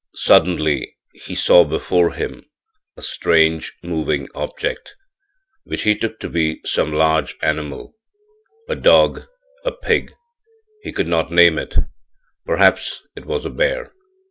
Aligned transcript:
Suddenly 0.15 0.95
he 1.13 1.35
saw 1.35 1.63
before 1.63 2.13
him 2.13 2.43
a 2.97 3.03
strange 3.03 3.71
moving 3.83 4.27
object 4.33 4.95
which 5.63 5.83
he 5.83 5.95
took 5.95 6.19
to 6.21 6.27
be 6.27 6.59
some 6.65 6.91
large 6.91 7.37
animal 7.43 7.93
a 8.67 8.75
dog, 8.75 9.27
a 9.63 9.71
pig 9.71 10.11
he 10.81 10.91
could 10.91 11.07
not 11.07 11.31
name 11.31 11.59
it; 11.59 11.75
perhaps 12.47 13.03
it 13.15 13.27
was 13.27 13.45
a 13.45 13.51
bear. 13.51 13.93